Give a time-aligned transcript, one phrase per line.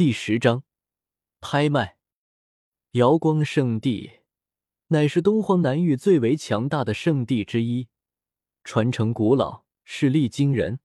[0.00, 0.64] 第十章
[1.42, 1.98] 拍卖。
[2.92, 4.20] 瑶光圣地
[4.86, 7.88] 乃是东荒南域最为强大的圣地之一，
[8.64, 10.80] 传承古老，势力惊人，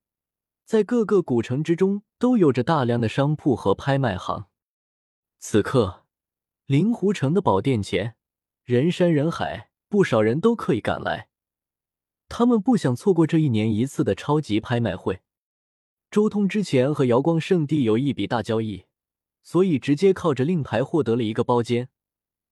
[0.66, 4.50] 在各个古城之中都有着大量的商铺和拍卖行。
[5.40, 6.04] 此刻，
[6.66, 8.18] 灵狐城的宝殿前
[8.66, 11.30] 人山人海，不少人都刻意赶来，
[12.28, 15.22] 他们不想错过这一年一次的超级拍卖会。
[16.12, 18.84] 周通之前和瑶光圣地有一笔大交易。
[19.48, 21.90] 所以，直接靠着令牌获得了一个包间，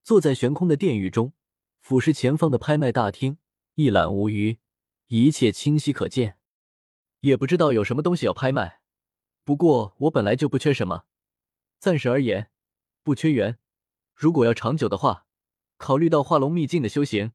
[0.03, 1.33] 坐在悬空的殿宇中，
[1.81, 3.39] 俯视前方的拍卖大厅，
[3.73, 4.59] 一览无余，
[5.07, 6.37] 一切清晰可见。
[7.21, 8.81] 也不知道有什么东西要拍卖，
[9.43, 11.05] 不过我本来就不缺什么，
[11.79, 12.51] 暂时而言
[13.01, 13.57] 不缺元。
[14.13, 15.25] 如果要长久的话，
[15.77, 17.31] 考虑到化龙秘境的修行，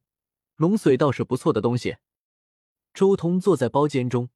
[0.54, 1.96] 龙髓倒是不错的东西。
[2.94, 4.30] 周通坐在包间中，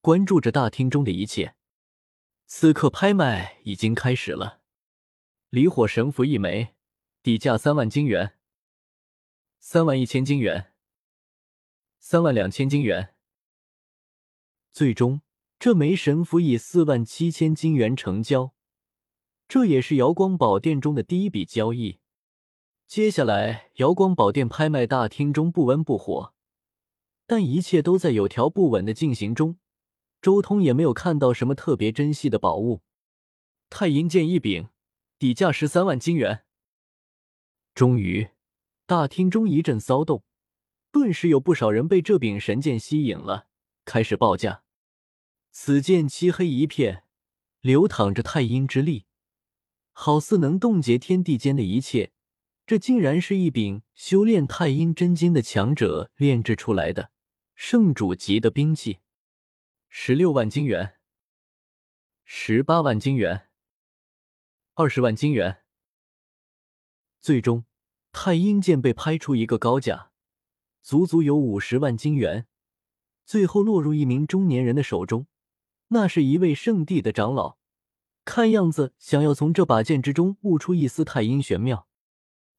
[0.00, 1.56] 关注着大厅中的一切。
[2.46, 4.61] 此刻拍卖已经开始了。
[5.52, 6.74] 离火神符一枚，
[7.22, 8.38] 底价三万金元，
[9.58, 10.72] 三万一千金元，
[11.98, 13.14] 三万两千金元。
[14.72, 15.20] 最终，
[15.58, 18.54] 这枚神符以四万七千金元成交，
[19.46, 21.98] 这也是瑶光宝殿中的第一笔交易。
[22.86, 26.32] 接下来，瑶光宝殿拍卖大厅中不温不火，
[27.26, 29.58] 但一切都在有条不紊的进行中。
[30.22, 32.80] 周通也没有看到什么特别珍惜的宝物，
[33.68, 34.70] 太阴剑一柄。
[35.22, 36.44] 底价十三万金元。
[37.76, 38.30] 终于，
[38.86, 40.24] 大厅中一阵骚动，
[40.90, 43.46] 顿时有不少人被这柄神剑吸引了，
[43.84, 44.64] 开始报价。
[45.52, 47.04] 此剑漆黑一片，
[47.60, 49.06] 流淌着太阴之力，
[49.92, 52.10] 好似能冻结天地间的一切。
[52.66, 57.12] 这竟然是一柄修炼太阴真经的强者炼制出来的
[57.54, 58.98] 圣主级的兵器。
[59.88, 60.96] 十六万金元，
[62.24, 63.50] 十八万金元。
[64.82, 65.58] 二十万金元，
[67.20, 67.64] 最终
[68.10, 70.10] 太阴剑被拍出一个高价，
[70.82, 72.48] 足足有五十万金元，
[73.24, 75.28] 最后落入一名中年人的手中。
[75.90, 77.58] 那是一位圣地的长老，
[78.24, 81.86] 看样子想要从这把剑之中悟出一丝太阴玄妙。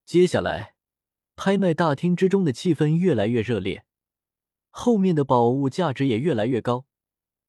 [0.06, 0.76] 接下来，
[1.36, 3.84] 拍卖大厅之中的气氛越来越热烈，
[4.70, 6.86] 后面的宝物价值也越来越高，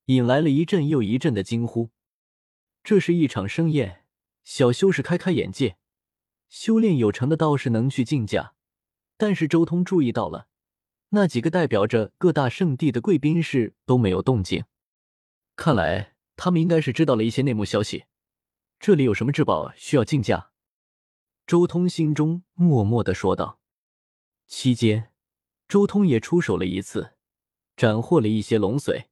[0.06, 1.90] 引来了一阵又一阵的惊呼。
[2.82, 4.00] 这是一场盛宴。
[4.44, 5.76] 小修士开开眼界，
[6.48, 8.54] 修炼有成的道士能去竞价，
[9.16, 10.48] 但是周通注意到了，
[11.08, 14.64] 那几个代表着各大圣地的贵宾室都没有动静，
[15.56, 18.04] 看来他们应该是知道了一些内幕消息。
[18.78, 20.50] 这里有什么至宝需要竞价？
[21.46, 23.58] 周通心中默默的说道。
[24.46, 25.10] 期间，
[25.66, 27.14] 周通也出手了一次，
[27.76, 29.06] 斩获了一些龙髓。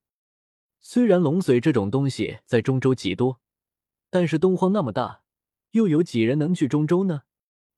[0.78, 3.40] 虽然龙髓这种东西在中州极多，
[4.10, 5.21] 但是东荒那么大。
[5.72, 7.24] 又有几人能去中州呢？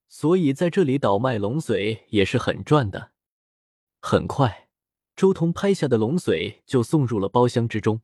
[0.06, 3.12] 所以在这里倒卖龙髓也是很赚的。
[4.00, 4.69] 很快，
[5.16, 8.03] 周通拍下的龙髓就送入了包厢之中。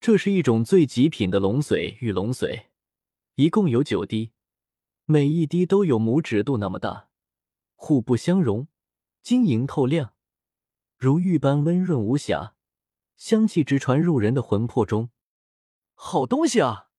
[0.00, 2.64] 这是一种最极品的龙髓——玉龙髓，
[3.36, 4.32] 一共有九滴，
[5.04, 7.10] 每一滴都有拇指肚那么大，
[7.74, 8.68] 互不相容，
[9.22, 10.14] 晶莹透亮，
[10.96, 12.54] 如玉般温润无瑕，
[13.16, 15.10] 香气直传入人的魂魄中。
[15.94, 16.90] 好东西啊，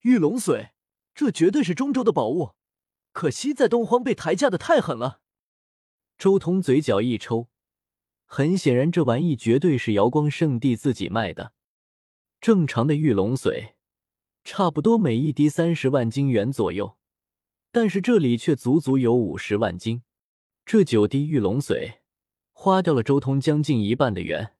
[0.00, 0.71] 玉龙髓！
[1.14, 2.52] 这绝对是中州的宝物，
[3.12, 5.20] 可惜在东荒被抬价的太狠了。
[6.18, 7.48] 周通嘴角一抽，
[8.26, 11.52] 很显然这玩意绝对是瑶光圣地自己卖的。
[12.40, 13.74] 正常的玉龙髓，
[14.42, 16.96] 差不多每一滴三十万金元左右，
[17.70, 20.02] 但是这里却足足有五十万金。
[20.64, 21.98] 这九滴玉龙髓，
[22.52, 24.54] 花掉了周通将近一半的元。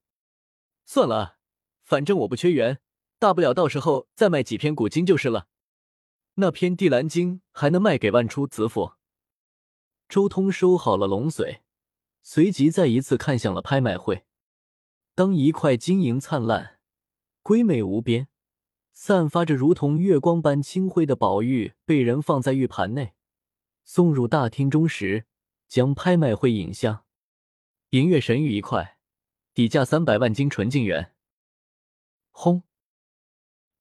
[0.85, 1.37] 算了，
[1.83, 2.79] 反正我不缺元，
[3.17, 5.47] 大不了到时候再卖几篇古经就是了。
[6.35, 8.93] 那篇《地蓝经》还能卖给万出子府。
[10.09, 11.59] 周通收好了龙髓，
[12.23, 14.25] 随即再一次看向了拍卖会。
[15.13, 16.79] 当一块晶莹灿烂、
[17.43, 18.29] 瑰美无边、
[18.91, 23.13] 散发着如同月光般清辉的宝玉被人放在玉盘内，
[23.83, 25.27] 送入大厅中时，
[25.67, 27.05] 将拍卖会引向
[27.91, 28.97] 银月神玉一块，
[29.53, 31.13] 底价三百万金纯净元。
[32.31, 32.63] 轰！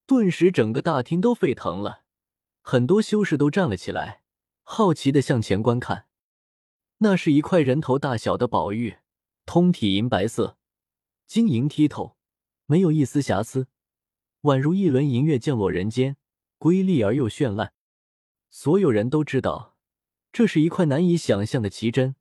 [0.05, 2.01] 顿时，整个大厅都沸腾了。
[2.64, 4.23] 很多修士都站了起来，
[4.62, 6.06] 好奇的向前观看。
[6.99, 8.99] 那是一块人头大小的宝玉，
[9.44, 10.56] 通体银白色，
[11.26, 12.17] 晶莹剔透，
[12.67, 13.67] 没有一丝瑕疵，
[14.43, 16.17] 宛如一轮银月降落人间，
[16.59, 17.73] 瑰丽而又绚烂。
[18.49, 19.76] 所有人都知道，
[20.32, 22.14] 这是一块难以想象的奇珍，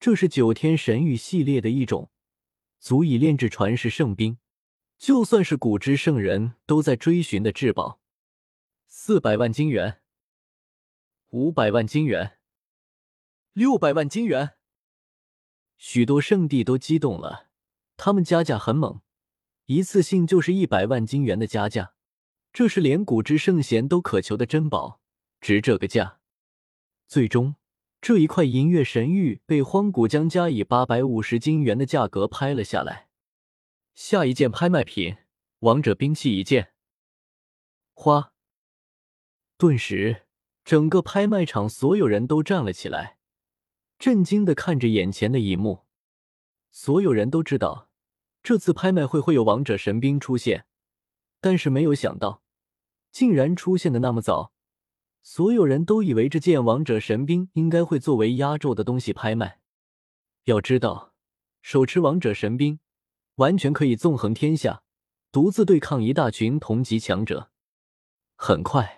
[0.00, 2.10] 这是九天神玉系列的一种，
[2.80, 4.38] 足以炼制传世圣兵，
[4.96, 7.97] 就算是古之圣人都在追寻的至宝。
[9.00, 10.00] 四百万金元，
[11.28, 12.38] 五百万金元，
[13.52, 14.56] 六百万金元。
[15.76, 17.48] 许多圣地都激动了，
[17.96, 19.00] 他们加价很猛，
[19.66, 21.94] 一次性就是一百万金元的加价，
[22.52, 25.00] 这是连古之圣贤都渴求的珍宝，
[25.40, 26.18] 值这个价。
[27.06, 27.54] 最终，
[28.00, 33.08] 这一块银月神玉被荒古江加以八百五十金元的价格拍了下来。
[33.94, 35.16] 下一件拍卖品，
[35.60, 36.72] 王者兵器一件。
[37.94, 38.32] 花。
[39.58, 40.22] 顿时，
[40.64, 43.18] 整个拍卖场所有人都站了起来，
[43.98, 45.80] 震惊的看着眼前的一幕。
[46.70, 47.88] 所有人都知道，
[48.40, 50.66] 这次拍卖会会有王者神兵出现，
[51.40, 52.44] 但是没有想到，
[53.10, 54.52] 竟然出现的那么早。
[55.24, 59.58] 所有人都以为这件王者神兵应该会作为压轴的东西拍卖。
[60.44, 61.12] 要知道，
[61.62, 62.78] 手持王者神兵。
[63.34, 64.84] 完全可以纵横天下，
[65.32, 67.50] 独自对抗一大群同级强者。
[68.36, 68.97] 很快，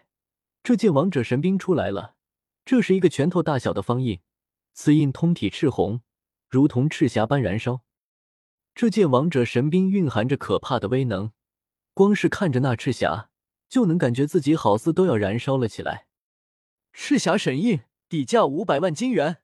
[0.63, 2.17] 这件王者神兵出来了。
[2.65, 4.21] 这是一个拳头大小的方印，
[4.73, 6.03] 此印通体赤红，
[6.49, 7.83] 如同赤霞般燃烧。
[8.75, 11.33] 这件王者神兵蕴含着可怕的威能，
[11.95, 13.31] 光是看着那赤霞，
[13.69, 16.07] 就能感觉自己好似都要燃烧了起来。
[16.93, 19.39] 赤霞神印底价五百万金元。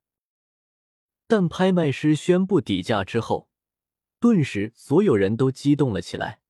[1.26, 3.48] 但拍卖师宣布底价之后。
[4.18, 6.40] 顿时，所有人都激动了起来。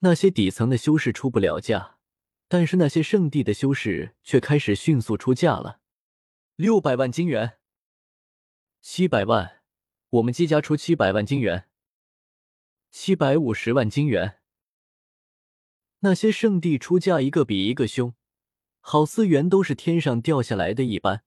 [0.00, 1.96] 那些底层的修士出不了价，
[2.48, 5.80] 但是那些圣地的修士却开始迅速出价了。
[6.56, 7.58] 六百万金元，
[8.80, 9.62] 七百万，
[10.10, 11.68] 我们姬家出七百万金元，
[12.90, 14.40] 七百五十万金元。
[16.00, 18.14] 那些圣地出价一个比一个凶，
[18.80, 21.24] 好似元都是天上掉下来的一般。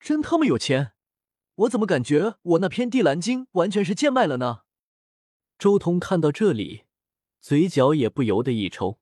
[0.00, 0.94] 真他妈有钱！
[1.54, 4.62] 我怎么感觉我那片地蓝晶完全是贱卖了呢？
[5.58, 6.84] 周通看到这里，
[7.40, 9.01] 嘴角也不由得一抽。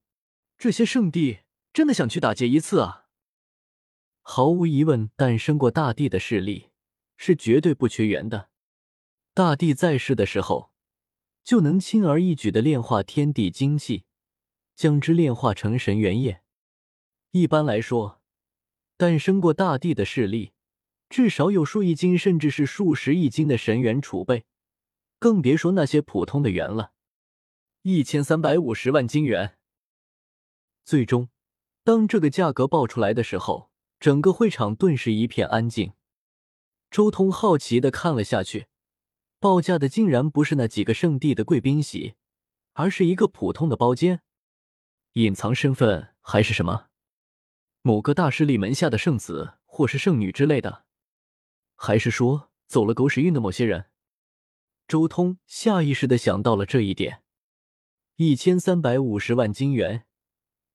[0.60, 1.38] 这些圣地
[1.72, 3.06] 真的想去打劫一次啊！
[4.20, 6.68] 毫无疑问，诞生过大帝的势力
[7.16, 8.50] 是绝对不缺元的。
[9.32, 10.70] 大帝在世的时候，
[11.42, 14.04] 就能轻而易举的炼化天地精气，
[14.76, 16.42] 将之炼化成神元液。
[17.30, 18.20] 一般来说，
[18.98, 20.52] 诞生过大帝的势力，
[21.08, 24.44] 至少有数亿斤，甚至是数十亿斤的神元储备。
[25.18, 26.92] 更别说那些普通的元了，
[27.80, 29.56] 一千三百五十万金元。
[30.90, 31.28] 最终，
[31.84, 33.70] 当这个价格报出来的时候，
[34.00, 35.92] 整个会场顿时一片安静。
[36.90, 38.66] 周通好奇的看了下去，
[39.38, 42.14] 报价的竟然不是那几个圣地的贵宾席，
[42.72, 44.22] 而是一个普通的包间。
[45.12, 46.86] 隐藏身份还是什么？
[47.82, 50.86] 某个大势力门下的圣子或是圣女之类的？
[51.76, 53.86] 还是说走了狗屎运的某些人？
[54.88, 57.22] 周通下意识的想到了这一点，
[58.16, 60.04] 一千三百五十万金元，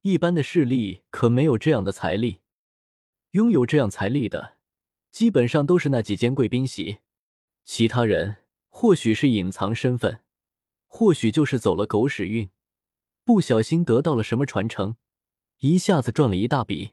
[0.06, 2.42] 一般的势力可没有这样的财力。
[3.32, 4.58] 拥有这样财力的，
[5.12, 7.00] 基本上都是那几间贵宾席。
[7.64, 8.36] 其他人
[8.70, 10.20] 或许是隐藏身份，
[10.86, 12.52] 或许就是走了狗屎运，
[13.24, 14.96] 不小心得到了什么传承，
[15.62, 16.92] 一下子赚了一大笔。